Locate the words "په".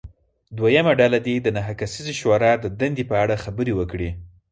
3.11-3.15